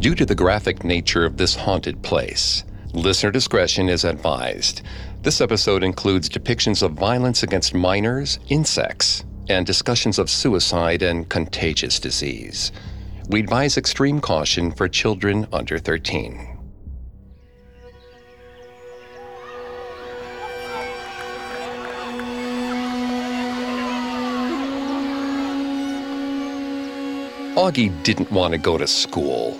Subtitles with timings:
[0.00, 4.82] Due to the graphic nature of this haunted place, listener discretion is advised.
[5.22, 11.98] This episode includes depictions of violence against minors, insects, and discussions of suicide and contagious
[11.98, 12.70] disease.
[13.28, 16.54] We advise extreme caution for children under 13.
[27.56, 29.58] Augie didn't want to go to school.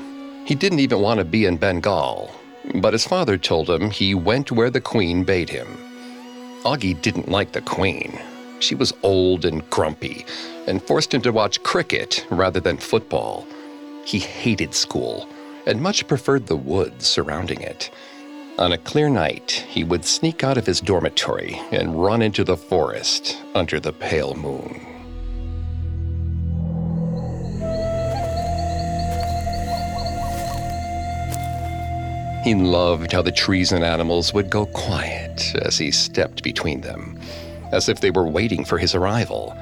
[0.49, 2.31] He didn't even want to be in Bengal.
[2.77, 5.69] But his father told him he went where the Queen bade him.
[6.65, 8.19] Augie didn't like the Queen.
[8.59, 10.25] She was old and grumpy
[10.67, 13.47] and forced him to watch cricket rather than football.
[14.07, 15.29] He hated school
[15.67, 17.91] and much preferred the woods surrounding it.
[18.59, 22.57] On a clear night, he would sneak out of his dormitory and run into the
[22.57, 24.98] forest under the pale moon.
[32.45, 37.19] He loved how the trees and animals would go quiet as he stepped between them,
[37.73, 39.57] as if they were waiting for his arrival.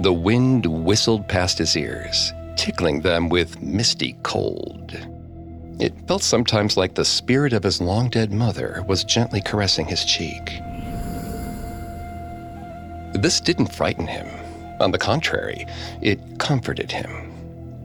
[0.00, 4.98] The wind whistled past his ears, tickling them with misty cold.
[5.80, 10.04] It felt sometimes like the spirit of his long dead mother was gently caressing his
[10.04, 10.60] cheek.
[13.12, 14.26] This didn't frighten him.
[14.80, 15.66] On the contrary,
[16.00, 17.27] it comforted him.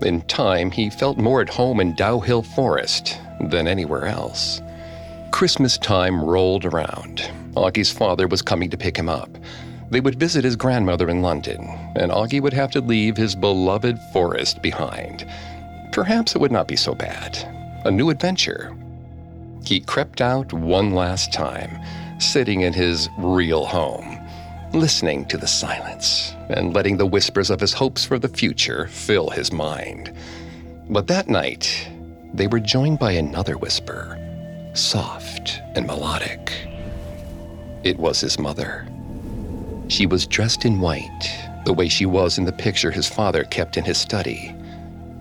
[0.03, 4.61] In time, he felt more at home in Dow Hill Forest than anywhere else.
[5.31, 7.31] Christmas time rolled around.
[7.55, 9.29] Augie's father was coming to pick him up.
[9.89, 13.97] They would visit his grandmother in London, and Augie would have to leave his beloved
[14.11, 15.25] forest behind.
[15.91, 17.37] Perhaps it would not be so bad.
[17.85, 18.75] A new adventure.
[19.63, 21.79] He crept out one last time,
[22.19, 24.19] sitting in his real home,
[24.73, 29.29] listening to the silence and letting the whispers of his hopes for the future fill
[29.29, 30.11] his mind.
[30.89, 31.89] But that night,
[32.33, 34.17] they were joined by another whisper,
[34.73, 36.51] soft and melodic.
[37.83, 38.87] It was his mother.
[39.89, 41.29] She was dressed in white,
[41.65, 44.55] the way she was in the picture his father kept in his study.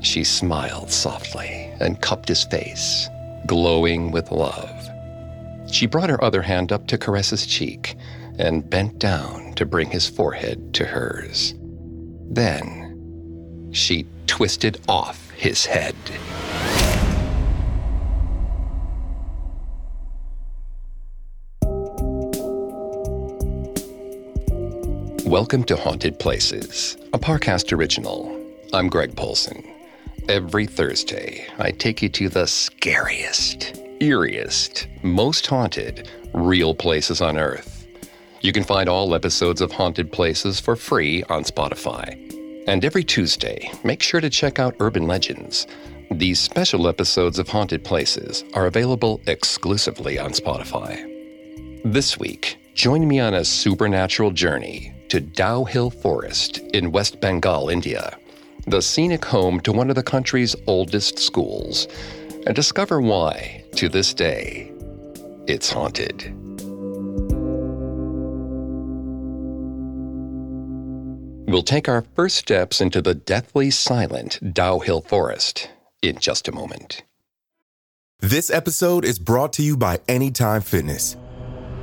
[0.01, 3.09] She smiled softly and cupped his face,
[3.47, 4.89] glowing with love.
[5.71, 7.97] She brought her other hand up to caress his cheek
[8.39, 11.55] and bent down to bring his forehead to hers.
[12.31, 15.95] Then she twisted off his head.
[25.27, 28.39] Welcome to Haunted Places, a Parcast original.
[28.75, 29.65] I'm Greg Polson.
[30.29, 37.72] Every Thursday, I take you to the scariest, eeriest, most haunted, real places on Earth.
[38.43, 42.19] You can find all episodes of Haunted Places for free on Spotify.
[42.67, 45.69] And every Tuesday, make sure to check out Urban Legends.
[46.11, 51.09] These special episodes of Haunted Places are available exclusively on Spotify.
[51.85, 57.69] This week, join me on a supernatural journey to Dow Hill Forest in West Bengal,
[57.69, 58.19] India,
[58.67, 61.87] the scenic home to one of the country's oldest schools,
[62.45, 64.73] and discover why, to this day,
[65.47, 66.42] it's haunted.
[71.53, 75.69] We'll take our first steps into the deathly silent Dow Hill Forest
[76.01, 77.03] in just a moment.
[78.21, 81.15] This episode is brought to you by Anytime Fitness.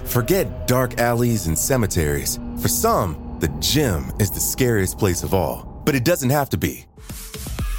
[0.05, 2.39] Forget dark alleys and cemeteries.
[2.59, 6.57] For some, the gym is the scariest place of all, but it doesn't have to
[6.57, 6.87] be.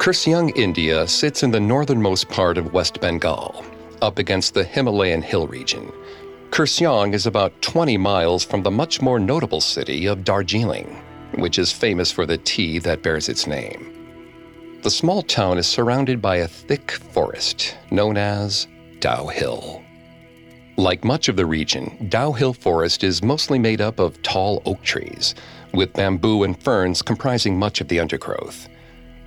[0.00, 3.62] Kurseong, India sits in the northernmost part of West Bengal,
[4.00, 5.92] up against the Himalayan hill region.
[6.48, 10.86] Kurseong is about 20 miles from the much more notable city of Darjeeling,
[11.34, 13.92] which is famous for the tea that bears its name.
[14.80, 18.68] The small town is surrounded by a thick forest known as
[19.00, 19.82] Dow Hill.
[20.78, 24.80] Like much of the region, Dow Hill Forest is mostly made up of tall oak
[24.80, 25.34] trees,
[25.74, 28.66] with bamboo and ferns comprising much of the undergrowth.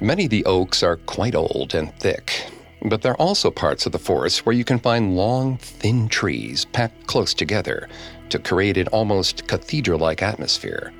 [0.03, 2.51] Many of the oaks are quite old and thick,
[2.81, 6.65] but there are also parts of the forest where you can find long, thin trees
[6.65, 7.87] packed close together
[8.27, 10.91] to create an almost cathedral like atmosphere.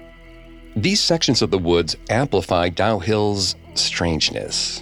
[0.78, 4.82] These sections of the woods amplify Dow Hill's strangeness.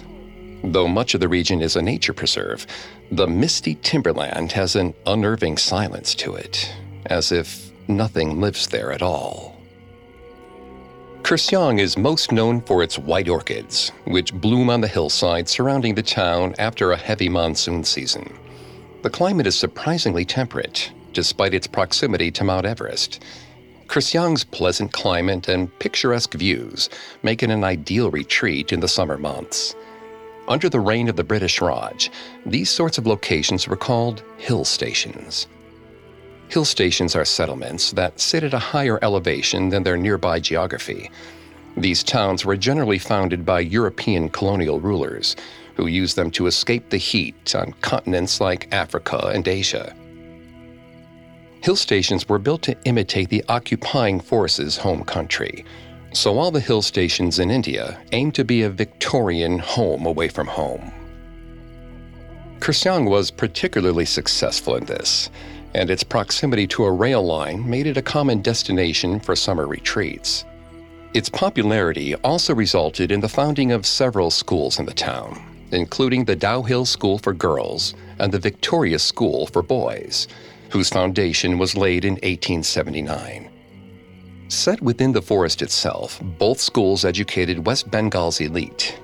[0.62, 2.64] Though much of the region is a nature preserve,
[3.10, 6.72] the misty timberland has an unnerving silence to it,
[7.06, 9.51] as if nothing lives there at all.
[11.22, 16.02] Kurseong is most known for its white orchids, which bloom on the hillside surrounding the
[16.02, 18.36] town after a heavy monsoon season.
[19.02, 23.22] The climate is surprisingly temperate, despite its proximity to Mount Everest.
[23.86, 26.90] Kurseong's pleasant climate and picturesque views
[27.22, 29.76] make it an ideal retreat in the summer months.
[30.48, 32.10] Under the reign of the British Raj,
[32.44, 35.46] these sorts of locations were called hill stations.
[36.52, 41.10] Hill stations are settlements that sit at a higher elevation than their nearby geography.
[41.78, 45.34] These towns were generally founded by European colonial rulers,
[45.76, 49.96] who used them to escape the heat on continents like Africa and Asia.
[51.62, 55.64] Hill stations were built to imitate the occupying force's home country,
[56.12, 60.48] so all the hill stations in India aim to be a Victorian home away from
[60.48, 60.92] home.
[62.58, 65.30] Kurseong was particularly successful in this,
[65.74, 70.44] and its proximity to a rail line made it a common destination for summer retreats.
[71.14, 75.40] Its popularity also resulted in the founding of several schools in the town,
[75.70, 80.28] including the Dowhill School for Girls and the Victoria School for Boys,
[80.70, 83.50] whose foundation was laid in 1879.
[84.48, 88.98] Set within the forest itself, both schools educated West Bengal's elite.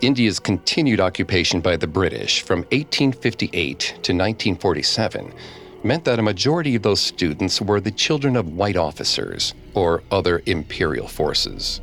[0.00, 5.32] India's continued occupation by the British from 1858 to 1947
[5.82, 10.42] meant that a majority of those students were the children of white officers or other
[10.46, 11.80] imperial forces.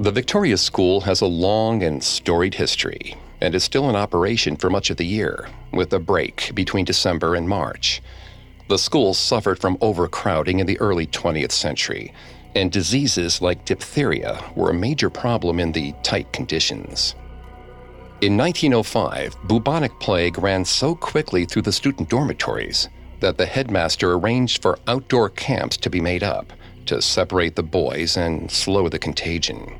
[0.00, 4.70] The Victoria School has a long and storied history and is still in operation for
[4.70, 8.02] much of the year, with a break between December and March.
[8.68, 12.12] The school suffered from overcrowding in the early 20th century,
[12.54, 17.14] and diseases like diphtheria were a major problem in the tight conditions.
[18.22, 22.90] In 1905, bubonic plague ran so quickly through the student dormitories
[23.20, 26.52] that the headmaster arranged for outdoor camps to be made up
[26.84, 29.74] to separate the boys and slow the contagion.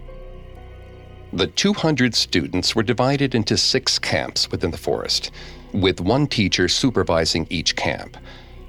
[1.35, 5.33] The 200 students were divided into six camps within the forest,
[5.75, 8.17] with one teacher supervising each camp.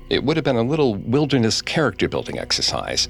[0.09, 3.07] It would have been a little wilderness character building exercise,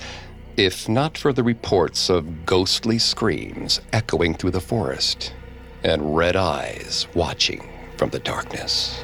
[0.58, 5.34] if not for the reports of ghostly screams echoing through the forest
[5.83, 7.68] and red eyes watching
[7.98, 9.04] from the darkness.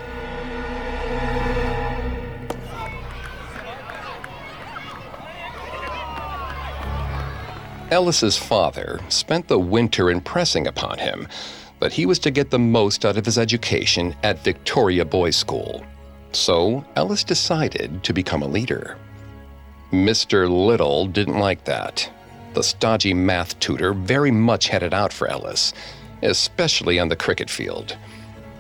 [7.89, 11.27] Ellis's father spent the winter impressing upon him
[11.79, 15.85] that he was to get the most out of his education at Victoria Boys School
[16.37, 18.97] so Ellis decided to become a leader.
[19.91, 20.49] Mr.
[20.49, 22.09] Little didn't like that.
[22.53, 25.73] The stodgy math tutor very much had it out for Ellis,
[26.21, 27.97] especially on the cricket field.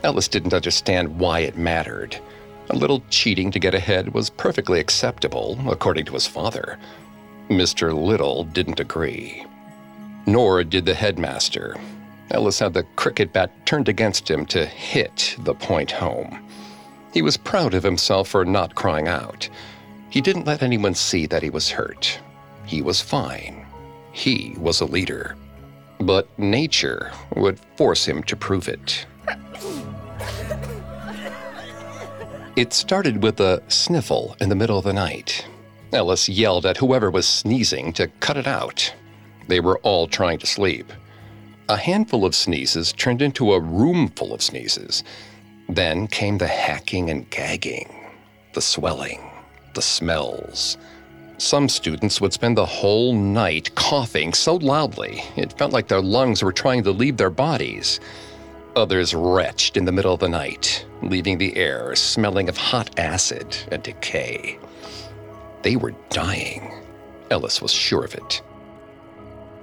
[0.03, 2.17] Ellis didn't understand why it mattered.
[2.69, 6.77] A little cheating to get ahead was perfectly acceptable, according to his father.
[7.49, 7.93] Mr.
[7.93, 9.45] Little didn't agree.
[10.25, 11.77] Nor did the headmaster.
[12.31, 16.45] Ellis had the cricket bat turned against him to hit the point home.
[17.13, 19.49] He was proud of himself for not crying out.
[20.09, 22.19] He didn't let anyone see that he was hurt.
[22.65, 23.65] He was fine.
[24.11, 25.37] He was a leader.
[25.99, 29.05] But nature would force him to prove it.
[32.55, 35.45] It started with a sniffle in the middle of the night.
[35.93, 38.93] Ellis yelled at whoever was sneezing to cut it out.
[39.47, 40.91] They were all trying to sleep.
[41.69, 45.03] A handful of sneezes turned into a room full of sneezes.
[45.69, 47.93] Then came the hacking and gagging,
[48.53, 49.21] the swelling,
[49.73, 50.77] the smells.
[51.39, 56.41] Some students would spend the whole night coughing so loudly it felt like their lungs
[56.41, 57.99] were trying to leave their bodies.
[58.75, 63.55] Others retched in the middle of the night, leaving the air smelling of hot acid
[63.71, 64.57] and decay.
[65.61, 66.71] They were dying.
[67.29, 68.41] Ellis was sure of it.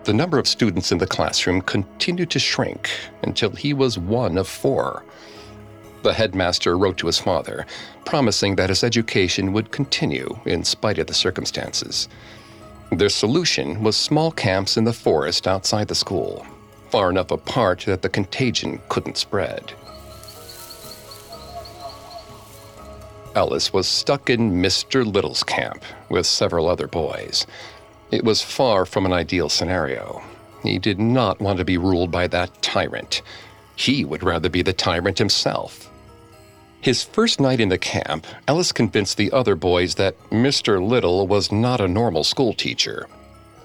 [0.04, 2.90] The number of students in the classroom continued to shrink
[3.22, 5.04] until he was one of four.
[6.04, 7.64] The headmaster wrote to his father,
[8.04, 12.10] promising that his education would continue in spite of the circumstances.
[12.92, 16.46] Their solution was small camps in the forest outside the school,
[16.90, 19.72] far enough apart that the contagion couldn't spread.
[23.34, 25.10] Ellis was stuck in Mr.
[25.10, 27.46] Little's camp with several other boys.
[28.10, 30.22] It was far from an ideal scenario.
[30.62, 33.22] He did not want to be ruled by that tyrant.
[33.74, 35.90] He would rather be the tyrant himself.
[36.84, 40.86] His first night in the camp, Ellis convinced the other boys that Mr.
[40.86, 43.06] Little was not a normal school teacher.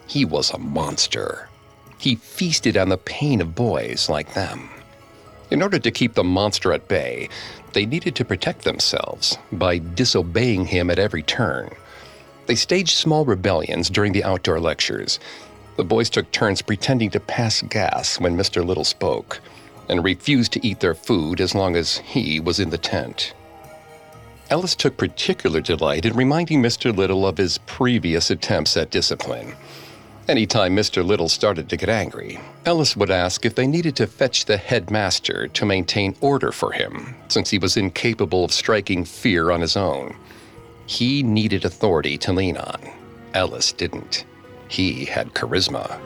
[0.07, 1.49] He was a monster.
[1.97, 4.69] He feasted on the pain of boys like them.
[5.51, 7.27] In order to keep the monster at bay,
[7.73, 11.71] they needed to protect themselves by disobeying him at every turn.
[12.45, 15.19] They staged small rebellions during the outdoor lectures.
[15.75, 18.65] The boys took turns pretending to pass gas when Mr.
[18.65, 19.41] Little spoke,
[19.89, 23.33] and refused to eat their food as long as he was in the tent.
[24.49, 26.95] Ellis took particular delight in reminding Mr.
[26.95, 29.53] Little of his previous attempts at discipline.
[30.27, 31.03] Anytime Mr.
[31.03, 35.47] Little started to get angry, Ellis would ask if they needed to fetch the headmaster
[35.47, 40.15] to maintain order for him, since he was incapable of striking fear on his own.
[40.85, 42.79] He needed authority to lean on.
[43.33, 44.25] Ellis didn't.
[44.67, 45.99] He had charisma.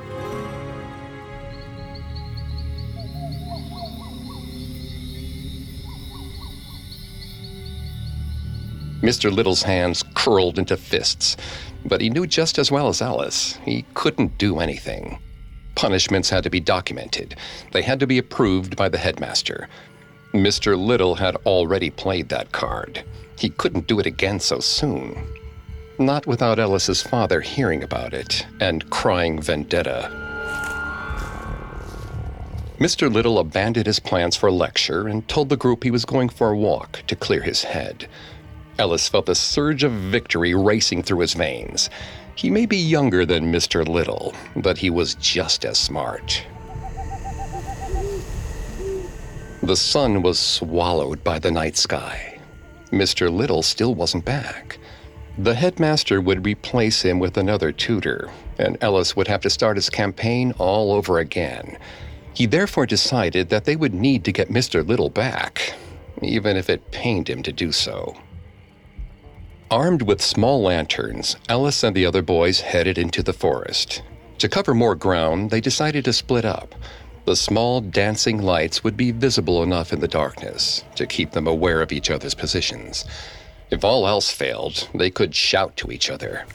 [9.04, 9.30] Mr.
[9.30, 11.36] Little's hands curled into fists,
[11.84, 15.20] but he knew just as well as Ellis he couldn't do anything.
[15.76, 17.36] Punishments had to be documented,
[17.74, 19.68] they had to be approved by the headmaster.
[20.34, 20.80] Mr.
[20.80, 23.04] Little had already played that card.
[23.38, 25.28] He couldn't do it again so soon.
[26.00, 30.10] Not without Ellis's father hearing about it and crying vendetta.
[32.80, 33.12] Mr.
[33.14, 36.58] Little abandoned his plans for lecture and told the group he was going for a
[36.58, 38.08] walk to clear his head.
[38.80, 41.90] Ellis felt a surge of victory racing through his veins.
[42.36, 43.88] He may be younger than Mr.
[43.88, 46.46] Little, but he was just as smart.
[49.62, 52.40] The sun was swallowed by the night sky.
[52.92, 53.32] Mr.
[53.32, 54.78] Little still wasn't back.
[55.38, 59.90] The headmaster would replace him with another tutor, and Ellis would have to start his
[59.90, 61.78] campaign all over again.
[62.34, 64.86] He therefore decided that they would need to get Mr.
[64.86, 65.76] Little back,
[66.22, 68.18] even if it pained him to do so.
[69.74, 74.04] Armed with small lanterns, Ellis and the other boys headed into the forest.
[74.38, 76.76] To cover more ground, they decided to split up.
[77.26, 81.82] The small dancing lights would be visible enough in the darkness to keep them aware
[81.82, 83.06] of each other's positions.
[83.72, 86.46] If all else failed, they could shout to each other.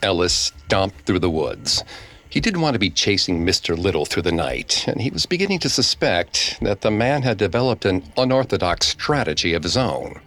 [0.00, 1.82] Ellis stomped through the woods.
[2.30, 3.76] He didn't want to be chasing Mr.
[3.76, 7.86] Little through the night, and he was beginning to suspect that the man had developed
[7.86, 10.20] an unorthodox strategy of his own.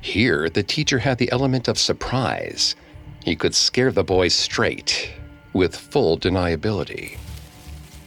[0.00, 2.74] Here, the teacher had the element of surprise.
[3.24, 5.12] He could scare the boy straight,
[5.52, 7.18] with full deniability.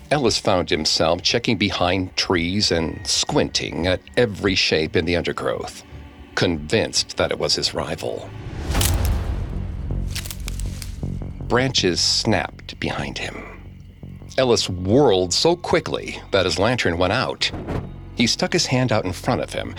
[0.09, 5.85] Ellis found himself checking behind trees and squinting at every shape in the undergrowth,
[6.35, 8.29] convinced that it was his rival.
[11.51, 13.35] Branches snapped behind him.
[14.37, 17.51] Ellis whirled so quickly that his lantern went out.
[18.15, 19.75] He stuck his hand out in front of him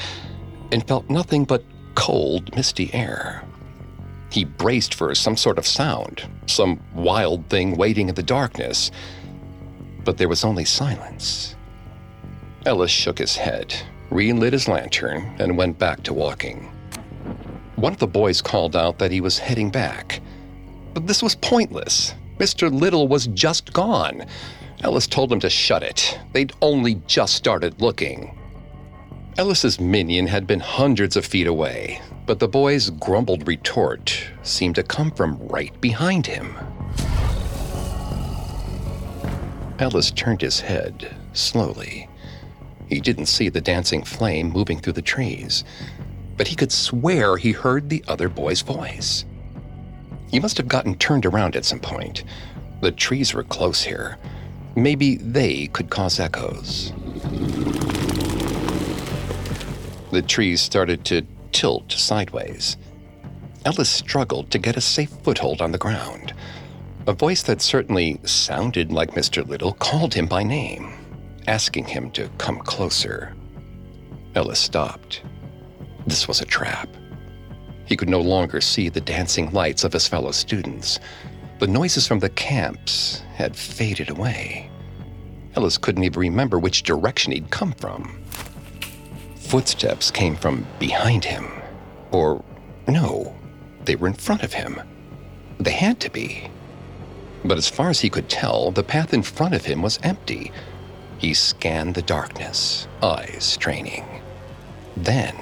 [0.70, 1.64] and felt nothing but
[1.94, 3.42] cold, misty air.
[4.30, 8.90] He braced for some sort of sound, some wild thing waiting in the darkness,
[10.04, 11.56] but there was only silence.
[12.66, 13.74] Ellis shook his head,
[14.10, 16.70] relit his lantern, and went back to walking.
[17.76, 20.20] One of the boys called out that he was heading back.
[20.94, 22.14] But this was pointless.
[22.38, 22.72] Mr.
[22.72, 24.26] Little was just gone.
[24.82, 26.18] Ellis told him to shut it.
[26.32, 28.36] They'd only just started looking.
[29.38, 34.82] Ellis's minion had been hundreds of feet away, but the boy's grumbled retort seemed to
[34.82, 36.56] come from right behind him.
[39.78, 42.08] Ellis turned his head slowly.
[42.88, 45.64] He didn't see the dancing flame moving through the trees,
[46.36, 49.24] but he could swear he heard the other boy's voice.
[50.32, 52.24] He must have gotten turned around at some point.
[52.80, 54.16] The trees were close here.
[54.74, 56.92] Maybe they could cause echoes.
[60.10, 62.78] The trees started to tilt sideways.
[63.66, 66.32] Ellis struggled to get a safe foothold on the ground.
[67.06, 69.46] A voice that certainly sounded like Mr.
[69.46, 70.94] Little called him by name,
[71.46, 73.34] asking him to come closer.
[74.34, 75.22] Ellis stopped.
[76.06, 76.88] This was a trap.
[77.86, 80.98] He could no longer see the dancing lights of his fellow students.
[81.58, 84.70] The noises from the camps had faded away.
[85.54, 88.18] Ellis couldn't even remember which direction he'd come from.
[89.36, 91.46] Footsteps came from behind him.
[92.10, 92.42] Or,
[92.88, 93.34] no,
[93.84, 94.80] they were in front of him.
[95.60, 96.48] They had to be.
[97.44, 100.52] But as far as he could tell, the path in front of him was empty.
[101.18, 104.04] He scanned the darkness, eyes straining.
[104.96, 105.36] Then,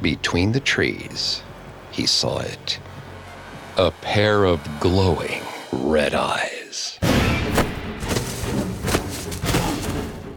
[0.00, 1.42] between the trees,
[1.90, 2.78] he saw it.
[3.76, 5.42] A pair of glowing
[5.72, 6.98] red eyes.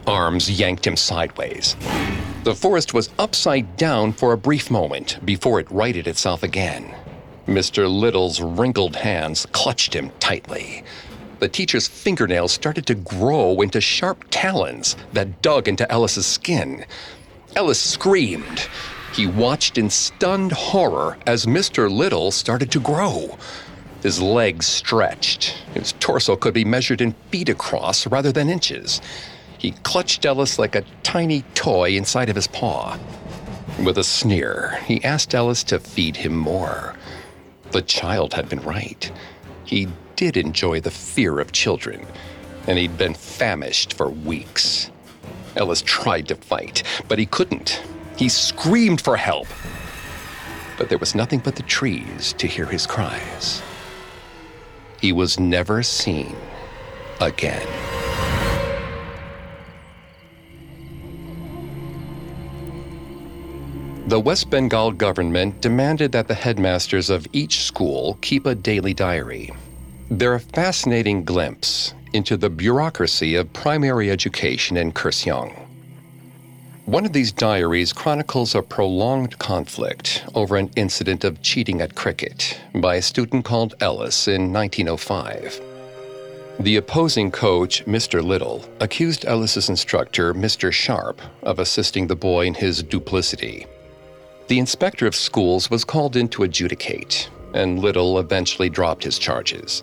[0.06, 1.76] Arms yanked him sideways.
[2.44, 6.94] The forest was upside down for a brief moment before it righted itself again.
[7.46, 7.90] Mr.
[7.90, 10.84] Little's wrinkled hands clutched him tightly.
[11.38, 16.84] The teacher's fingernails started to grow into sharp talons that dug into Ellis's skin.
[17.56, 18.68] Ellis screamed.
[19.14, 21.88] He watched in stunned horror as Mr.
[21.88, 23.38] Little started to grow.
[24.02, 25.50] His legs stretched.
[25.72, 29.00] His torso could be measured in feet across rather than inches.
[29.56, 32.98] He clutched Ellis like a tiny toy inside of his paw.
[33.84, 36.96] With a sneer, he asked Ellis to feed him more.
[37.70, 39.10] The child had been right.
[39.64, 42.04] He did enjoy the fear of children,
[42.66, 44.90] and he'd been famished for weeks.
[45.56, 47.80] Ellis tried to fight, but he couldn't.
[48.16, 49.48] He screamed for help.
[50.78, 53.62] But there was nothing but the trees to hear his cries.
[55.00, 56.34] He was never seen
[57.20, 57.66] again.
[64.06, 69.50] The West Bengal government demanded that the headmasters of each school keep a daily diary.
[70.10, 75.63] They're a fascinating glimpse into the bureaucracy of primary education in Kurseong.
[76.86, 82.60] One of these diaries chronicles a prolonged conflict over an incident of cheating at cricket
[82.74, 85.62] by a student called Ellis in 1905.
[86.60, 88.22] The opposing coach, Mr.
[88.22, 90.70] Little, accused Ellis's instructor, Mr.
[90.70, 93.66] Sharp, of assisting the boy in his duplicity.
[94.48, 99.82] The inspector of schools was called in to adjudicate, and Little eventually dropped his charges.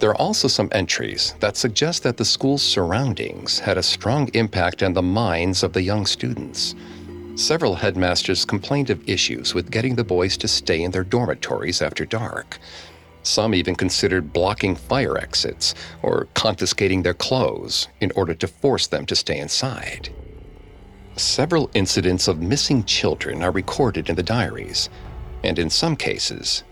[0.00, 4.82] There are also some entries that suggest that the school's surroundings had a strong impact
[4.82, 6.74] on the minds of the young students.
[7.34, 12.06] Several headmasters complained of issues with getting the boys to stay in their dormitories after
[12.06, 12.58] dark.
[13.24, 19.04] Some even considered blocking fire exits or confiscating their clothes in order to force them
[19.04, 20.08] to stay inside.
[21.16, 24.88] Several incidents of missing children are recorded in the diaries,
[25.44, 26.64] and in some cases,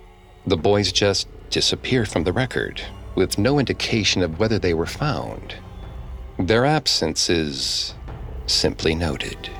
[0.47, 2.81] the boys just disappear from the record
[3.19, 5.57] with no indication of whether they were found.
[6.39, 7.93] Their absence is
[8.47, 9.51] simply noted.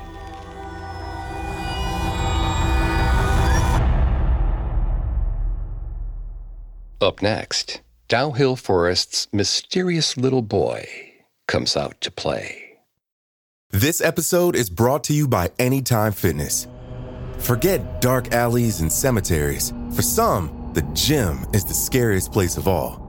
[7.01, 10.87] Up next, Dow Hill Forest's mysterious little boy
[11.45, 12.77] comes out to play.
[13.71, 16.65] This episode is brought to you by Anytime Fitness.
[17.39, 19.73] Forget dark alleys and cemeteries.
[19.93, 23.08] For some, the gym is the scariest place of all,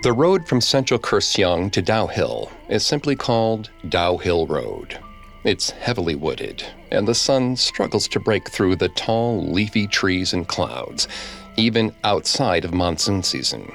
[0.00, 4.96] The road from central Kurseong to Dow Hill is simply called Dow Hill Road.
[5.42, 10.46] It's heavily wooded, and the sun struggles to break through the tall, leafy trees and
[10.46, 11.08] clouds,
[11.56, 13.72] even outside of monsoon season.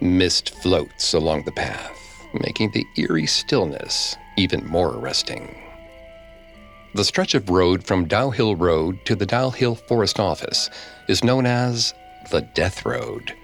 [0.00, 1.98] Mist floats along the path,
[2.44, 5.60] making the eerie stillness even more arresting.
[6.94, 10.70] The stretch of road from Dow Hill Road to the Dow Hill Forest Office
[11.08, 11.92] is known as
[12.30, 13.34] the Death Road,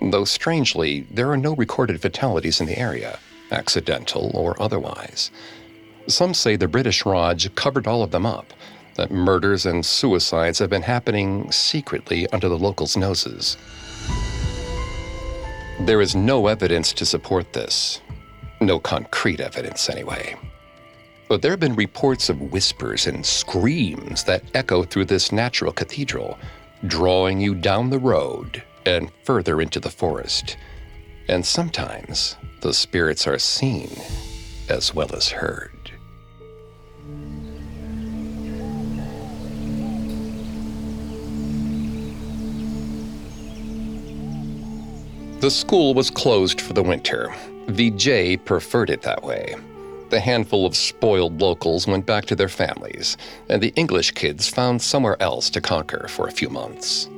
[0.00, 3.18] though strangely, there are no recorded fatalities in the area,
[3.50, 5.30] accidental or otherwise.
[6.06, 8.52] Some say the British Raj covered all of them up,
[8.94, 13.56] that murders and suicides have been happening secretly under the locals' noses.
[15.80, 18.00] There is no evidence to support this,
[18.60, 20.36] no concrete evidence, anyway.
[21.28, 26.38] But there have been reports of whispers and screams that echo through this natural cathedral,
[26.86, 30.56] drawing you down the road and further into the forest.
[31.28, 33.90] And sometimes the spirits are seen
[34.68, 35.70] as well as heard.
[45.40, 47.34] The school was closed for the winter.
[47.66, 49.54] Vijay preferred it that way.
[50.10, 53.16] The handful of spoiled locals went back to their families,
[53.48, 57.08] and the English kids found somewhere else to conquer for a few months.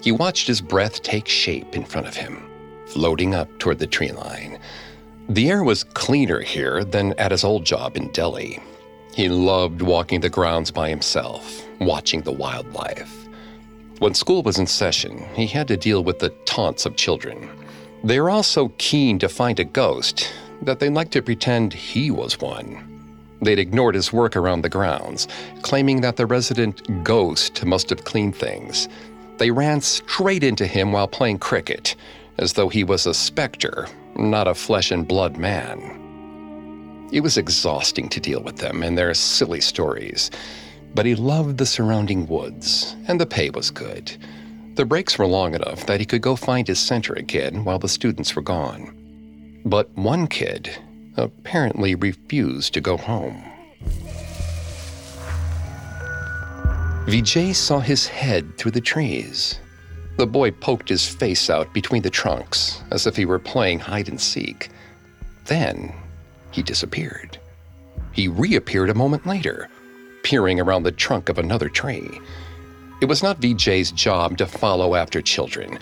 [0.00, 2.48] He watched his breath take shape in front of him,
[2.86, 4.58] floating up toward the tree line.
[5.28, 8.60] The air was cleaner here than at his old job in Delhi.
[9.14, 13.28] He loved walking the grounds by himself, watching the wildlife.
[13.98, 17.50] When school was in session, he had to deal with the taunts of children.
[18.02, 20.32] They were all so keen to find a ghost
[20.62, 22.86] that they liked to pretend he was one.
[23.42, 25.28] They'd ignored his work around the grounds,
[25.62, 28.88] claiming that the resident ghost must have cleaned things.
[29.40, 31.96] They ran straight into him while playing cricket,
[32.36, 37.08] as though he was a specter, not a flesh and blood man.
[37.10, 40.30] It was exhausting to deal with them and their silly stories,
[40.94, 44.14] but he loved the surrounding woods, and the pay was good.
[44.74, 47.88] The breaks were long enough that he could go find his center again while the
[47.88, 49.62] students were gone.
[49.64, 50.68] But one kid
[51.16, 53.42] apparently refused to go home.
[57.10, 59.58] Vijay saw his head through the trees.
[60.16, 64.08] The boy poked his face out between the trunks as if he were playing hide
[64.08, 64.68] and seek.
[65.46, 65.92] Then
[66.52, 67.36] he disappeared.
[68.12, 69.68] He reappeared a moment later,
[70.22, 72.20] peering around the trunk of another tree.
[73.00, 75.80] It was not Vijay's job to follow after children.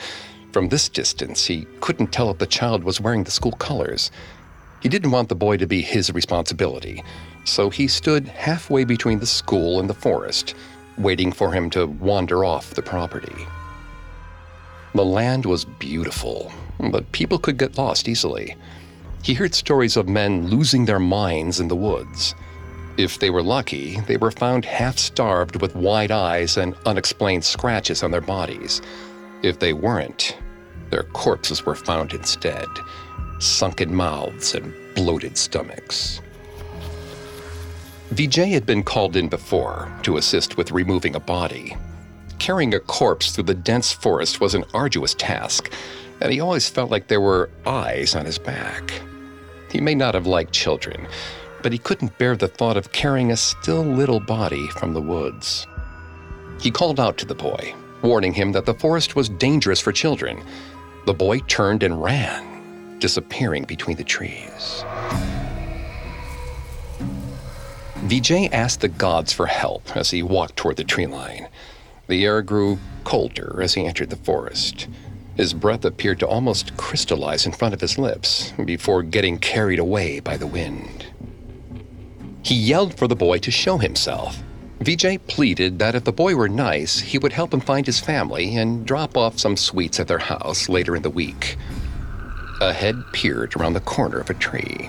[0.54, 4.10] From this distance, he couldn't tell if the child was wearing the school colors.
[4.80, 7.04] He didn't want the boy to be his responsibility,
[7.44, 10.54] so he stood halfway between the school and the forest,
[10.98, 13.46] waiting for him to wander off the property.
[14.94, 16.52] The land was beautiful,
[16.90, 18.56] but people could get lost easily.
[19.22, 22.34] He heard stories of men losing their minds in the woods.
[22.96, 28.02] If they were lucky, they were found half starved with wide eyes and unexplained scratches
[28.02, 28.82] on their bodies.
[29.42, 30.36] If they weren't,
[30.90, 32.66] their corpses were found instead,
[33.38, 36.20] sunken mouths and bloated stomachs.
[38.10, 41.76] Vijay had been called in before to assist with removing a body.
[42.38, 45.70] Carrying a corpse through the dense forest was an arduous task,
[46.22, 48.92] and he always felt like there were eyes on his back.
[49.70, 51.06] He may not have liked children,
[51.62, 55.66] but he couldn't bear the thought of carrying a still little body from the woods.
[56.60, 60.42] He called out to the boy, warning him that the forest was dangerous for children.
[61.04, 64.84] The boy turned and ran, disappearing between the trees.
[68.08, 71.46] Vijay asked the gods for help as he walked toward the tree line.
[72.06, 74.88] The air grew colder as he entered the forest.
[75.36, 80.20] His breath appeared to almost crystallize in front of his lips before getting carried away
[80.20, 81.04] by the wind.
[82.42, 84.42] He yelled for the boy to show himself.
[84.78, 88.56] Vijay pleaded that if the boy were nice, he would help him find his family
[88.56, 91.58] and drop off some sweets at their house later in the week.
[92.62, 94.88] A head peered around the corner of a tree.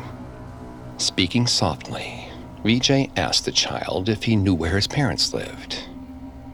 [0.98, 2.29] Speaking softly,
[2.64, 5.84] Vijay asked the child if he knew where his parents lived.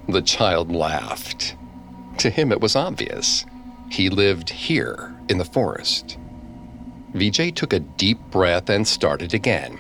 [0.07, 1.55] The child laughed.
[2.19, 3.45] To him, it was obvious.
[3.89, 6.17] He lived here in the forest.
[7.13, 9.79] Vijay took a deep breath and started again.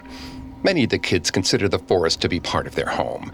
[0.63, 3.31] Many of the kids consider the forest to be part of their home.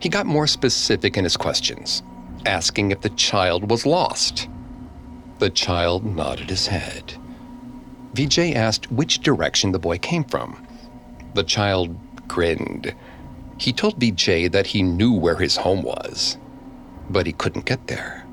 [0.00, 2.04] He got more specific in his questions,
[2.46, 4.48] asking if the child was lost.
[5.40, 7.14] The child nodded his head.
[8.12, 10.64] Vijay asked which direction the boy came from.
[11.34, 11.96] The child
[12.28, 12.94] grinned.
[13.56, 16.38] He told Vijay that he knew where his home was,
[17.10, 18.24] but he couldn't get there.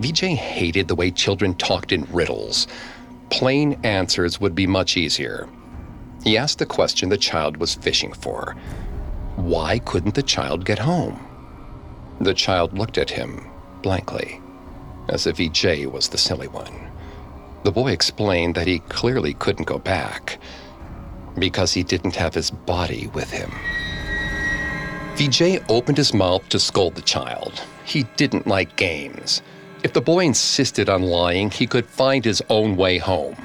[0.00, 2.66] Vijay hated the way children talked in riddles.
[3.30, 5.48] Plain answers would be much easier.
[6.24, 8.56] He asked the question the child was fishing for
[9.36, 11.26] Why couldn't the child get home?
[12.20, 13.50] The child looked at him
[13.82, 14.40] blankly,
[15.08, 16.90] as if Vijay was the silly one.
[17.64, 20.38] The boy explained that he clearly couldn't go back
[21.38, 23.50] because he didn't have his body with him.
[25.14, 27.62] Vijay opened his mouth to scold the child.
[27.84, 29.42] He didn't like games.
[29.82, 33.36] If the boy insisted on lying, he could find his own way home.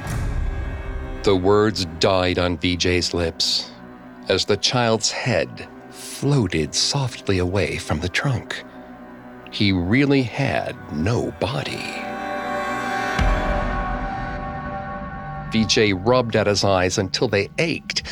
[1.23, 3.71] The words died on Vijay's lips
[4.29, 8.63] as the child's head floated softly away from the trunk.
[9.51, 12.06] He really had no body.
[15.51, 18.03] Vijay rubbed at his eyes until they ached,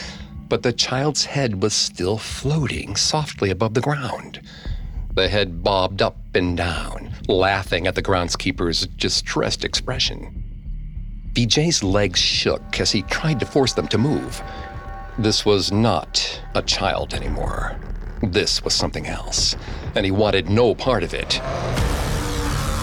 [0.47, 4.41] but the child's head was still floating softly above the ground.
[5.13, 10.43] The head bobbed up and down, laughing at the groundskeeper's distressed expression.
[11.33, 14.41] Vijay's legs shook as he tried to force them to move.
[15.17, 17.77] This was not a child anymore.
[18.23, 19.55] This was something else,
[19.95, 21.41] and he wanted no part of it.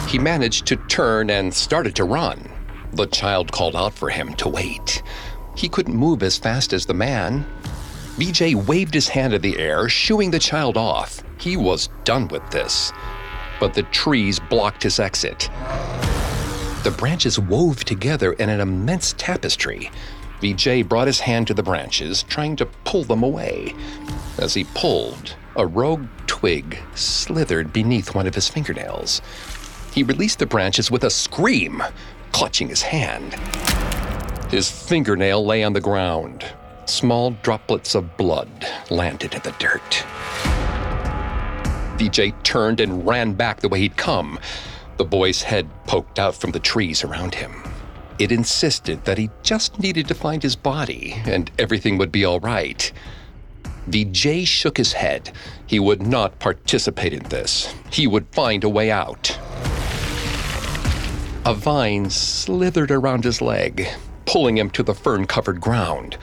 [0.09, 2.52] He managed to turn and started to run.
[2.95, 5.03] The child called out for him to wait.
[5.57, 7.47] He couldn't move as fast as the man.
[8.17, 11.23] Vijay waved his hand in the air, shooing the child off.
[11.39, 12.93] He was done with this.
[13.59, 15.49] But the trees blocked his exit.
[16.85, 19.91] The branches wove together in an immense tapestry.
[20.43, 23.75] Vijay brought his hand to the branches, trying to pull them away.
[24.39, 29.23] As he pulled, a rogue twig slithered beneath one of his fingernails.
[29.95, 31.83] He released the branches with a scream
[32.33, 33.35] clutching his hand.
[34.51, 36.45] His fingernail lay on the ground.
[36.87, 38.51] Small droplets of blood
[38.91, 40.05] landed in the dirt.
[41.97, 44.39] Vijay turned and ran back the way he'd come.
[44.97, 47.63] The boy's head poked out from the trees around him.
[48.19, 52.41] It insisted that he just needed to find his body and everything would be all
[52.41, 52.93] right.
[53.89, 55.33] Vijay shook his head.
[55.67, 57.75] He would not participate in this.
[57.91, 59.39] He would find a way out.
[61.45, 63.89] A vine slithered around his leg,
[64.27, 66.17] pulling him to the fern covered ground.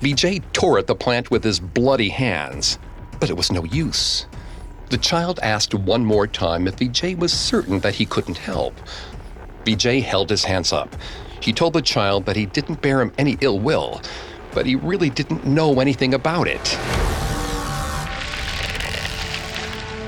[0.00, 2.78] Vijay tore at the plant with his bloody hands,
[3.18, 4.26] but it was no use.
[4.90, 8.74] The child asked one more time if Vijay was certain that he couldn't help.
[9.64, 10.94] Vijay held his hands up.
[11.40, 14.00] He told the child that he didn't bear him any ill will,
[14.52, 16.64] but he really didn't know anything about it.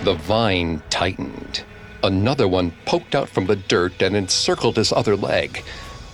[0.05, 1.65] The vine tightened.
[2.05, 5.63] Another one poked out from the dirt and encircled his other leg.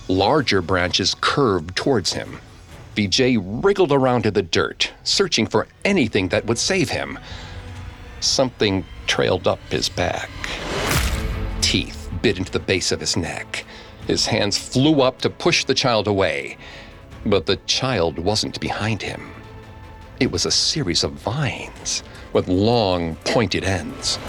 [0.07, 2.39] Larger branches curved towards him.
[2.95, 7.17] Vijay wriggled around in the dirt, searching for anything that would save him.
[8.19, 10.29] Something trailed up his back.
[11.61, 13.65] Teeth bit into the base of his neck.
[14.05, 16.57] His hands flew up to push the child away,
[17.25, 19.31] but the child wasn't behind him.
[20.19, 24.19] It was a series of vines with long, pointed ends.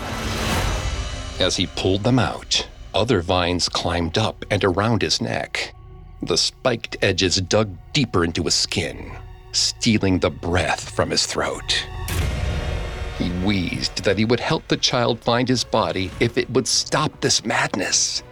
[1.40, 5.74] As he pulled them out, other vines climbed up and around his neck.
[6.22, 9.16] The spiked edges dug deeper into his skin,
[9.52, 11.86] stealing the breath from his throat.
[13.16, 17.22] He wheezed that he would help the child find his body if it would stop
[17.22, 18.22] this madness.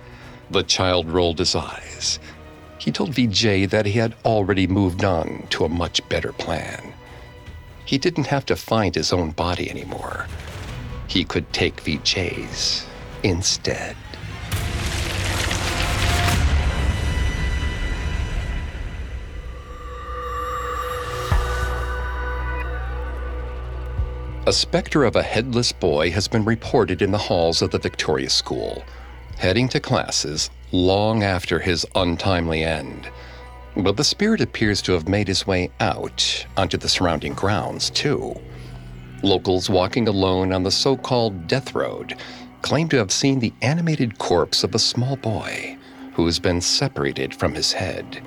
[0.50, 2.18] The child rolled his eyes.
[2.76, 6.92] He told Vijay that he had already moved on to a much better plan.
[7.86, 10.26] He didn't have to find his own body anymore.
[11.06, 12.87] He could take Vijay's
[13.22, 13.96] instead.
[24.48, 28.30] A specter of a headless boy has been reported in the halls of the Victoria
[28.30, 28.82] School,
[29.36, 33.10] heading to classes long after his untimely end.
[33.76, 38.40] But the spirit appears to have made his way out onto the surrounding grounds, too.
[39.22, 42.16] Locals walking alone on the so called Death Road
[42.62, 45.76] claim to have seen the animated corpse of a small boy
[46.14, 48.22] who has been separated from his head.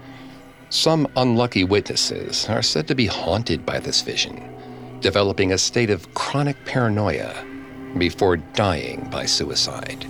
[0.70, 4.50] Some unlucky witnesses are said to be haunted by this vision,
[5.02, 7.46] developing a state of chronic paranoia
[7.98, 10.06] before dying by suicide.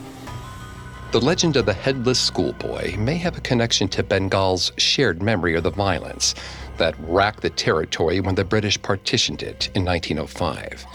[1.11, 5.63] The legend of the headless schoolboy may have a connection to Bengal's shared memory of
[5.63, 6.35] the violence
[6.77, 10.85] that racked the territory when the British partitioned it in 1905.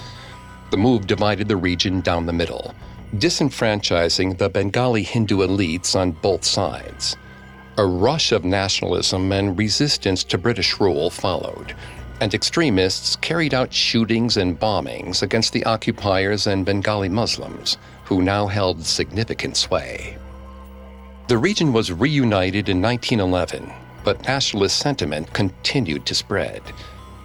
[0.70, 2.74] The move divided the region down the middle,
[3.14, 7.16] disenfranchising the Bengali Hindu elites on both sides.
[7.78, 11.74] A rush of nationalism and resistance to British rule followed,
[12.20, 18.46] and extremists carried out shootings and bombings against the occupiers and Bengali Muslims, who now
[18.46, 20.16] held significant sway.
[21.28, 23.72] The region was reunited in 1911,
[24.04, 26.62] but nationalist sentiment continued to spread.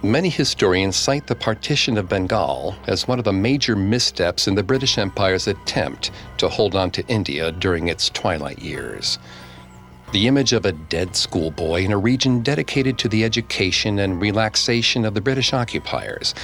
[0.04, 4.62] Many historians cite the partition of Bengal as one of the major missteps in the
[4.64, 9.20] British Empire's attempt to hold on to India during its twilight years.
[10.10, 15.04] The image of a dead schoolboy in a region dedicated to the education and relaxation
[15.04, 16.34] of the British occupiers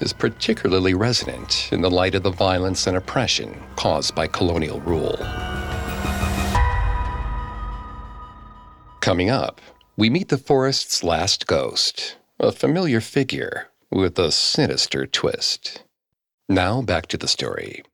[0.00, 5.16] is particularly resonant in the light of the violence and oppression caused by colonial rule.
[8.98, 9.60] Coming up,
[9.96, 15.84] we meet the forest's last ghost, a familiar figure with a sinister twist.
[16.48, 17.84] Now back to the story.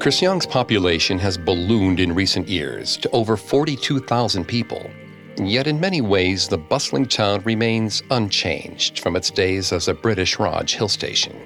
[0.00, 4.90] Kurseong's population has ballooned in recent years to over 42,000 people.
[5.36, 10.40] Yet in many ways, the bustling town remains unchanged from its days as a British
[10.40, 11.40] Raj hill station.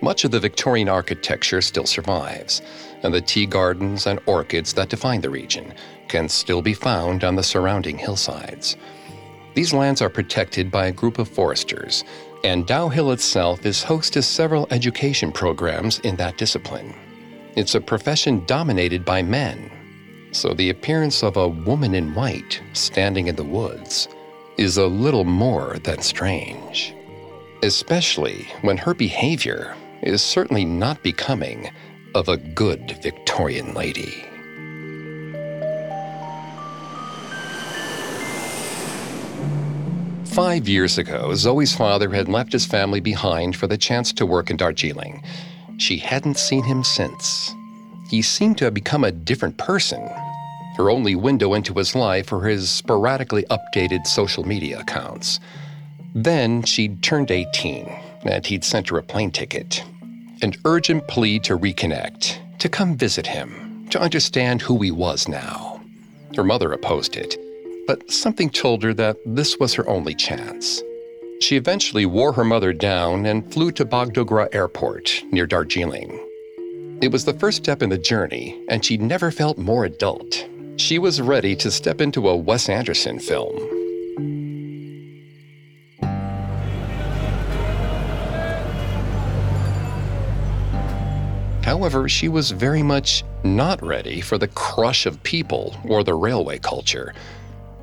[0.00, 2.62] Much of the Victorian architecture still survives,
[3.02, 5.74] and the tea gardens and orchids that define the region
[6.08, 8.76] can still be found on the surrounding hillsides.
[9.54, 12.04] These lands are protected by a group of foresters,
[12.42, 16.94] and Dow Hill itself is host to several education programs in that discipline.
[17.56, 19.70] It's a profession dominated by men,
[20.32, 24.08] so the appearance of a woman in white standing in the woods
[24.58, 26.94] is a little more than strange.
[27.62, 31.70] Especially when her behavior is certainly not becoming
[32.14, 34.24] of a good Victorian lady.
[40.34, 44.50] Five years ago, Zoe's father had left his family behind for the chance to work
[44.50, 45.22] in Darjeeling
[45.76, 47.54] she hadn't seen him since.
[48.08, 50.08] He seemed to have become a different person.
[50.76, 55.38] Her only window into his life were his sporadically updated social media accounts.
[56.14, 57.88] Then she'd turned 18,
[58.24, 59.84] and he'd sent her a plane ticket.
[60.42, 65.80] an urgent plea to reconnect, to come visit him, to understand who he was now.
[66.36, 67.36] Her mother opposed it,
[67.86, 70.82] but something told her that this was her only chance.
[71.40, 76.20] She eventually wore her mother down and flew to Bagdogra Airport near Darjeeling.
[77.02, 80.48] It was the first step in the journey, and she never felt more adult.
[80.76, 83.54] She was ready to step into a Wes Anderson film.
[91.62, 96.58] However, she was very much not ready for the crush of people or the railway
[96.58, 97.12] culture.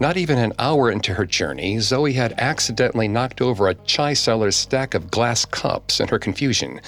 [0.01, 4.55] Not even an hour into her journey, Zoe had accidentally knocked over a chai seller's
[4.55, 6.81] stack of glass cups in her confusion.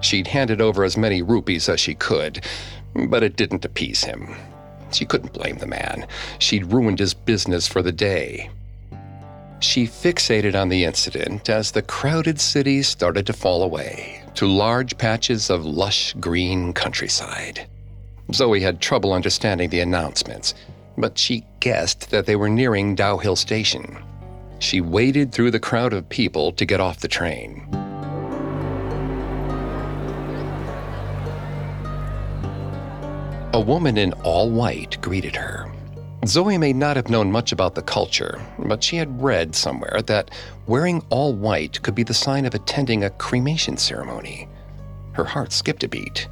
[0.00, 2.44] She'd handed over as many rupees as she could,
[3.06, 4.34] but it didn't appease him.
[4.90, 6.08] She couldn't blame the man.
[6.40, 8.50] She'd ruined his business for the day.
[9.60, 14.98] She fixated on the incident as the crowded city started to fall away to large
[14.98, 17.68] patches of lush green countryside.
[18.32, 20.54] Zoe had trouble understanding the announcements,
[21.00, 23.98] but she guessed that they were nearing Dow Hill Station.
[24.58, 27.66] She waded through the crowd of people to get off the train.
[33.52, 35.70] A woman in all white greeted her.
[36.26, 40.30] Zoe may not have known much about the culture, but she had read somewhere that
[40.66, 44.48] wearing all white could be the sign of attending a cremation ceremony.
[45.12, 46.28] Her heart skipped a beat.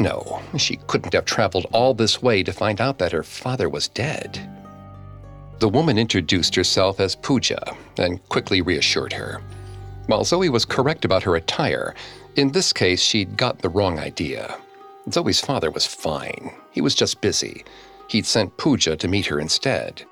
[0.00, 3.86] No, she couldn't have traveled all this way to find out that her father was
[3.88, 4.40] dead.
[5.58, 9.42] The woman introduced herself as Pooja and quickly reassured her.
[10.06, 11.94] While Zoe was correct about her attire,
[12.36, 14.56] in this case she'd got the wrong idea.
[15.10, 16.50] Zoe's father was fine.
[16.70, 17.62] He was just busy.
[18.08, 20.02] He'd sent Pooja to meet her instead.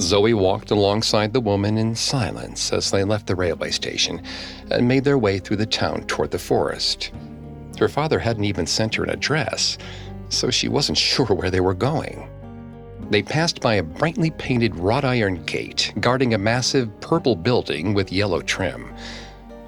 [0.00, 4.22] Zoe walked alongside the woman in silence as they left the railway station
[4.72, 7.12] and made their way through the town toward the forest.
[7.78, 9.78] Her father hadn't even sent her an address,
[10.28, 12.28] so she wasn't sure where they were going.
[13.10, 18.12] They passed by a brightly painted wrought iron gate guarding a massive purple building with
[18.12, 18.92] yellow trim.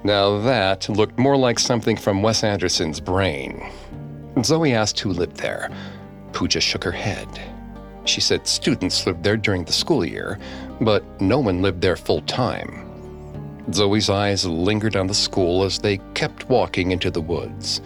[0.04, 3.70] Now that looked more like something from Wes Anderson's brain.
[4.42, 5.70] Zoe asked who lived there.
[6.32, 7.28] Pooja shook her head.
[8.04, 10.38] She said students lived there during the school year,
[10.80, 12.89] but no one lived there full time.
[13.72, 17.80] Zoe's eyes lingered on the school as they kept walking into the woods.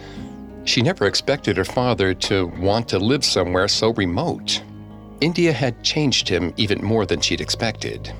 [0.63, 4.63] She never expected her father to want to live somewhere so remote.
[5.21, 8.13] India had changed him even more than she'd expected.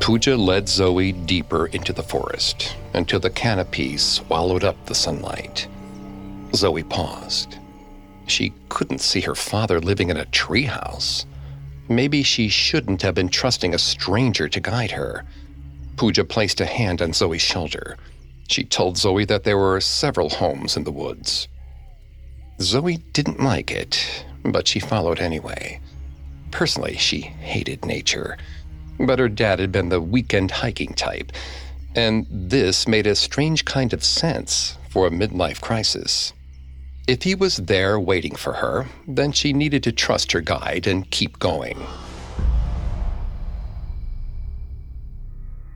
[0.00, 5.68] Pooja led Zoe deeper into the forest until the canopy swallowed up the sunlight.
[6.54, 7.58] Zoe paused.
[8.26, 11.24] She couldn't see her father living in a treehouse.
[11.94, 15.24] Maybe she shouldn't have been trusting a stranger to guide her.
[15.96, 17.96] Pooja placed a hand on Zoe's shoulder.
[18.48, 21.48] She told Zoe that there were several homes in the woods.
[22.60, 25.80] Zoe didn't like it, but she followed anyway.
[26.50, 28.36] Personally, she hated nature
[29.06, 31.32] but her dad had been the weekend hiking type,
[31.94, 36.32] and this made a strange kind of sense for a midlife crisis.
[37.08, 41.10] If he was there waiting for her, then she needed to trust her guide and
[41.10, 41.84] keep going.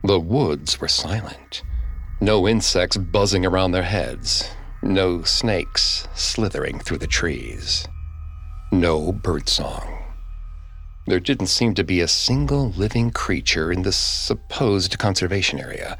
[0.05, 1.63] The woods were silent.
[2.21, 4.49] No insects buzzing around their heads.
[4.81, 7.85] No snakes slithering through the trees.
[8.71, 10.01] No birdsong.
[11.07, 15.97] There didn't seem to be a single living creature in this supposed conservation area,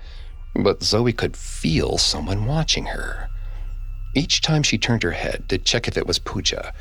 [0.55, 3.29] but Zoe could feel someone watching her.
[4.15, 6.73] Each time she turned her head to check if it was Pooja,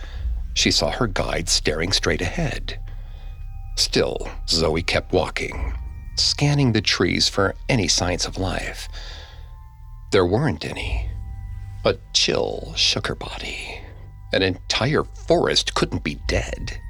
[0.54, 2.80] she saw her guide staring straight ahead.
[3.76, 5.74] Still, Zoe kept walking,
[6.16, 8.88] scanning the trees for any signs of life.
[10.12, 11.10] There weren't any.
[11.84, 13.80] A chill shook her body.
[14.32, 16.80] An entire forest couldn't be dead.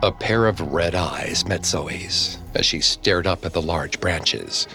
[0.00, 4.68] A pair of red eyes met Zoe's as she stared up at the large branches.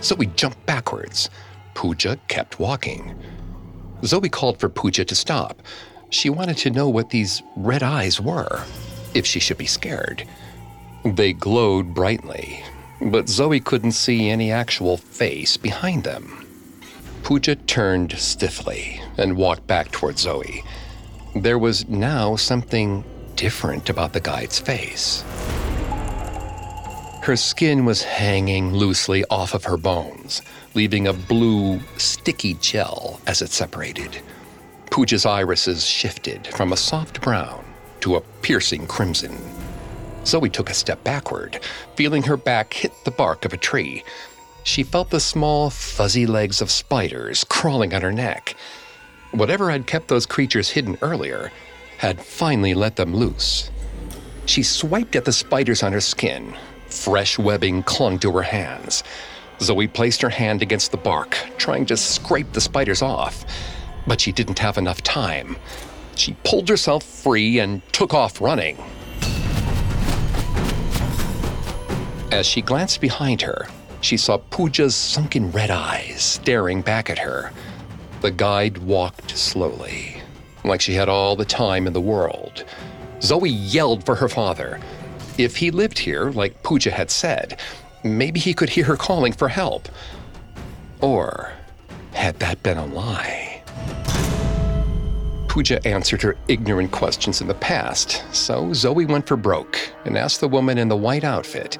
[0.00, 1.28] Zoe jumped backwards.
[1.74, 3.14] Pooja kept walking.
[4.02, 5.60] Zoe called for Pooja to stop.
[6.08, 8.64] She wanted to know what these red eyes were,
[9.12, 10.26] if she should be scared.
[11.04, 12.64] They glowed brightly,
[13.00, 16.46] but Zoe couldn't see any actual face behind them.
[17.24, 20.64] Pooja turned stiffly and walked back toward Zoe.
[21.36, 23.04] There was now something
[23.42, 25.24] different about the guide's face.
[27.22, 30.42] Her skin was hanging loosely off of her bones,
[30.74, 34.22] leaving a blue, sticky gel as it separated.
[34.92, 37.64] Pooja's irises shifted from a soft brown
[38.02, 39.36] to a piercing crimson.
[40.24, 41.58] Zoe took a step backward,
[41.96, 44.04] feeling her back hit the bark of a tree.
[44.62, 48.54] She felt the small, fuzzy legs of spiders crawling on her neck.
[49.32, 51.50] Whatever had kept those creatures hidden earlier
[52.02, 53.70] had finally let them loose.
[54.46, 56.52] She swiped at the spiders on her skin.
[56.88, 59.04] Fresh webbing clung to her hands.
[59.60, 63.44] Zoe placed her hand against the bark, trying to scrape the spiders off.
[64.04, 65.56] But she didn't have enough time.
[66.16, 68.76] She pulled herself free and took off running.
[72.32, 73.68] As she glanced behind her,
[74.00, 77.52] she saw Pooja's sunken red eyes staring back at her.
[78.22, 80.21] The guide walked slowly,
[80.64, 82.64] like she had all the time in the world.
[83.20, 84.80] Zoe yelled for her father.
[85.38, 87.58] If he lived here, like Pooja had said,
[88.04, 89.88] maybe he could hear her calling for help.
[91.00, 91.52] Or
[92.12, 93.62] had that been a lie?
[95.48, 100.40] Pooja answered her ignorant questions in the past, so Zoe went for broke and asked
[100.40, 101.76] the woman in the white outfit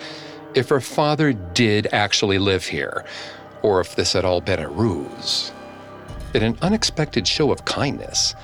[0.54, 3.06] if her father did actually live here,
[3.62, 5.52] or if this had all been a ruse.
[6.34, 8.34] In an unexpected show of kindness,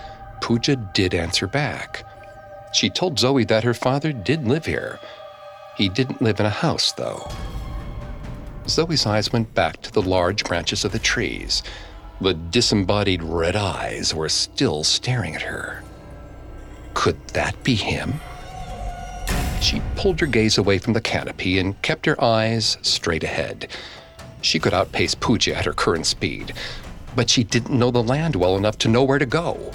[0.40, 2.04] Pooja did answer back.
[2.72, 4.98] She told Zoe that her father did live here.
[5.76, 7.30] He didn't live in a house, though.
[8.68, 11.62] Zoe's eyes went back to the large branches of the trees.
[12.20, 15.82] The disembodied red eyes were still staring at her.
[16.94, 18.20] Could that be him?
[19.60, 23.68] She pulled her gaze away from the canopy and kept her eyes straight ahead.
[24.42, 26.52] She could outpace Pooja at her current speed,
[27.16, 29.72] but she didn't know the land well enough to know where to go.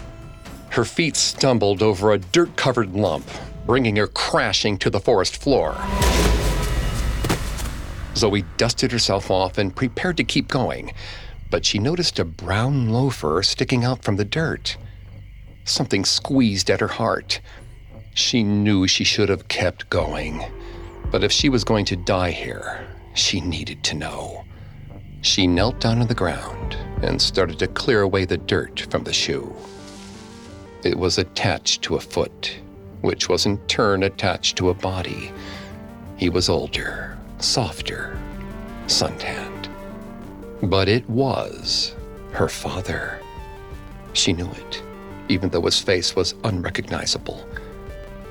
[0.74, 3.30] Her feet stumbled over a dirt covered lump,
[3.68, 5.78] bringing her crashing to the forest floor.
[8.16, 10.92] Zoe dusted herself off and prepared to keep going,
[11.52, 14.76] but she noticed a brown loafer sticking out from the dirt.
[15.64, 17.40] Something squeezed at her heart.
[18.16, 20.44] She knew she should have kept going.
[21.12, 24.44] But if she was going to die here, she needed to know.
[25.22, 29.14] She knelt down on the ground and started to clear away the dirt from the
[29.14, 29.56] shoe.
[30.84, 32.58] It was attached to a foot,
[33.02, 35.32] which was in turn attached to a body.
[36.18, 38.20] He was older, softer,
[38.88, 39.70] suntanned.
[40.62, 41.96] But it was
[42.32, 43.22] her father.
[44.12, 44.84] She knew it,
[45.30, 47.48] even though his face was unrecognizable.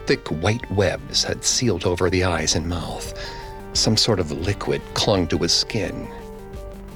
[0.06, 3.18] Thick white webs had sealed over the eyes and mouth.
[3.72, 6.06] Some sort of liquid clung to his skin.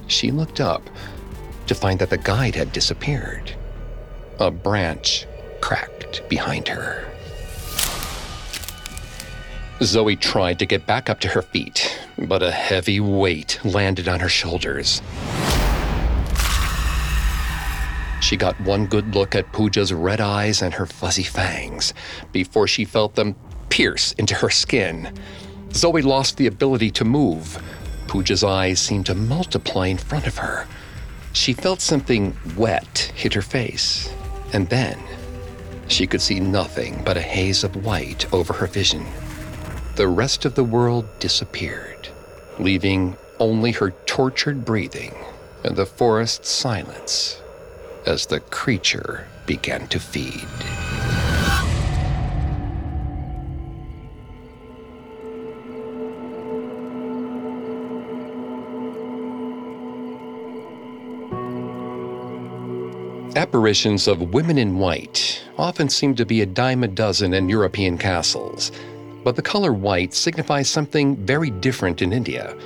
[0.06, 0.82] She looked up
[1.66, 3.54] to find that the guide had disappeared.
[4.38, 5.26] A branch
[5.66, 7.04] cracked behind her.
[9.82, 14.20] Zoe tried to get back up to her feet, but a heavy weight landed on
[14.20, 15.02] her shoulders.
[18.20, 21.92] She got one good look at Pooja's red eyes and her fuzzy fangs
[22.30, 23.34] before she felt them
[23.68, 25.12] pierce into her skin.
[25.72, 27.60] Zoe lost the ability to move.
[28.06, 30.68] Pooja's eyes seemed to multiply in front of her.
[31.32, 34.14] She felt something wet hit her face,
[34.52, 34.96] and then
[35.88, 39.06] she could see nothing but a haze of white over her vision.
[39.96, 42.08] The rest of the world disappeared,
[42.58, 45.14] leaving only her tortured breathing
[45.64, 47.40] and the forest's silence
[48.06, 50.46] as the creature began to feed.
[63.36, 67.98] Apparitions of women in white often seem to be a dime a dozen in European
[67.98, 68.72] castles,
[69.24, 72.56] but the color white signifies something very different in India.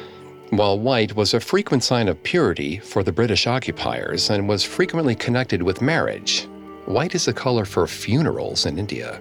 [0.50, 5.14] While white was a frequent sign of purity for the British occupiers and was frequently
[5.14, 6.48] connected with marriage,
[6.86, 9.20] white is a color for funerals in India.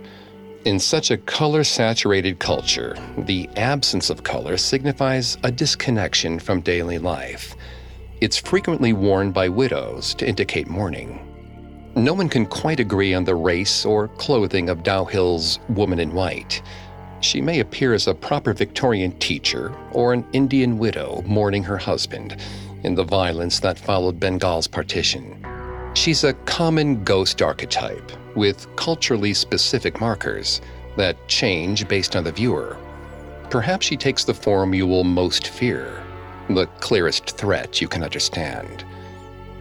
[0.65, 6.97] In such a color saturated culture, the absence of color signifies a disconnection from daily
[6.97, 7.55] life.
[8.22, 11.28] It's frequently worn by widows to indicate mourning.
[11.99, 16.13] No one can quite agree on the race or clothing of Dow Hill's woman in
[16.13, 16.61] white.
[17.19, 22.37] She may appear as a proper Victorian teacher or an Indian widow mourning her husband
[22.83, 25.45] in the violence that followed Bengal's partition.
[25.93, 30.61] She's a common ghost archetype with culturally specific markers
[30.95, 32.77] that change based on the viewer.
[33.49, 36.01] Perhaps she takes the form you will most fear,
[36.47, 38.85] the clearest threat you can understand.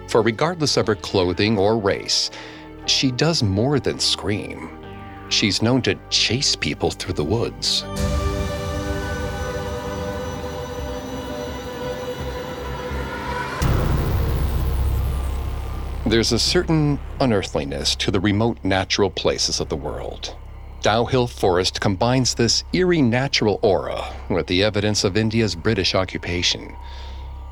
[0.09, 2.31] For regardless of her clothing or race,
[2.87, 4.71] she does more than scream.
[5.29, 7.85] She's known to chase people through the woods.
[16.07, 20.35] There's a certain unearthliness to the remote natural places of the world.
[20.81, 26.75] Dow Hill Forest combines this eerie natural aura with the evidence of India's British occupation.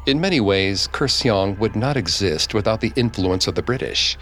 [0.07, 4.17] In many ways, Kurseong would not exist without the influence of the British.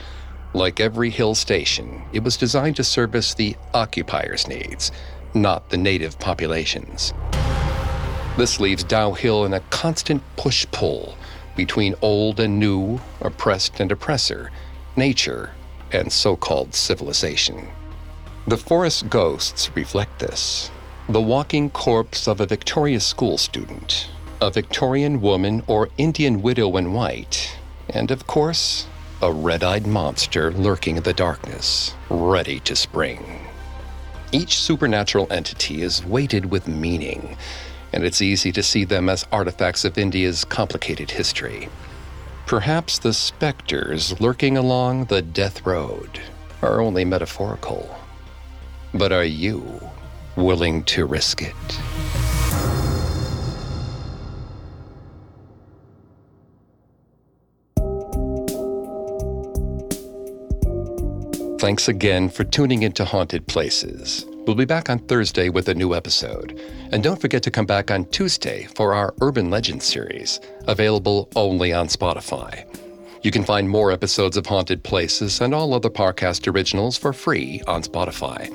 [0.55, 4.93] Like every hill station, it was designed to service the occupier's needs,
[5.35, 7.13] not the native populations.
[8.39, 11.19] This leaves Dow Hill in a constant push pull
[11.55, 14.51] between old and new, oppressed and oppressor,
[14.97, 15.51] nature
[15.93, 17.69] and so called civilization.
[18.47, 20.71] The forest ghosts reflect this.
[21.11, 24.09] The walking corpse of a Victoria school student,
[24.45, 27.57] a Victorian woman or Indian widow in white,
[27.89, 28.87] and of course,
[29.23, 33.41] a red eyed monster lurking in the darkness, ready to spring.
[34.33, 37.39] Each supernatural entity is weighted with meaning,
[37.91, 41.71] and it's easy to see them as artifacts of India's complicated history.
[42.45, 46.21] Perhaps the specters lurking along the death road
[46.61, 47.99] are only metaphorical.
[48.93, 49.81] But are you
[50.37, 51.81] willing to risk it?
[61.65, 64.27] Thanks again for tuning into Haunted Places.
[64.47, 66.61] We'll be back on Thursday with a new episode.
[66.93, 71.73] And don't forget to come back on Tuesday for our Urban Legends series, available only
[71.73, 72.67] on Spotify.
[73.23, 77.63] You can find more episodes of Haunted Places and all other Parcast originals for free
[77.67, 78.53] on Spotify.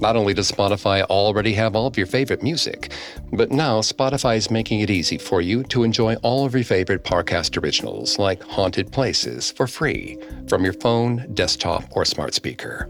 [0.00, 2.92] Not only does Spotify already have all of your favorite music,
[3.32, 7.04] but now Spotify is making it easy for you to enjoy all of your favorite
[7.04, 10.18] Parcast originals like Haunted Places for free
[10.48, 12.88] from your phone, desktop, or smart speaker.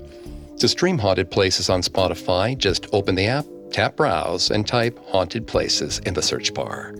[0.58, 5.46] To stream Haunted Places on Spotify, just open the app, tap Browse, and type Haunted
[5.46, 6.94] Places in the search bar.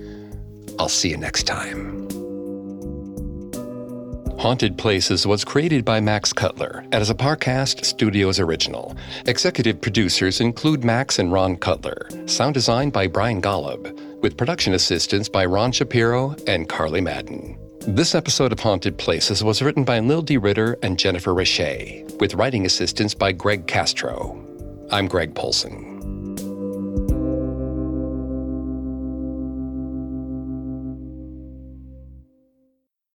[0.78, 2.03] I'll see you next time.
[4.39, 8.95] Haunted Places was created by Max Cutler and is a Parcast Studios original.
[9.26, 12.09] Executive producers include Max and Ron Cutler.
[12.26, 17.59] Sound design by Brian Golub, with production assistance by Ron Shapiro and Carly Madden.
[17.87, 20.37] This episode of Haunted Places was written by Lil D.
[20.37, 24.39] Ritter and Jennifer Richey, with writing assistance by Greg Castro.
[24.91, 25.93] I'm Greg Polson.